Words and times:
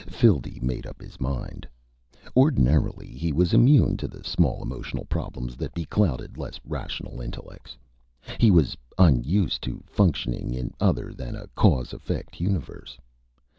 Phildee 0.09 0.59
made 0.63 0.87
up 0.87 0.99
his 0.99 1.21
mind. 1.21 1.67
Ordinarily, 2.35 3.05
he 3.05 3.31
was 3.31 3.53
immune 3.53 3.97
to 3.97 4.07
the 4.07 4.23
small 4.23 4.63
emotional 4.63 5.05
problems 5.05 5.55
that 5.57 5.75
beclouded 5.75 6.39
less 6.39 6.59
rational 6.65 7.21
intellects. 7.21 7.77
He 8.39 8.49
was 8.49 8.75
unused 8.97 9.61
to 9.61 9.83
functioning 9.85 10.55
in 10.55 10.73
other 10.79 11.13
than 11.13 11.35
a 11.35 11.49
cause/effect 11.49 12.39
universe. 12.41 12.97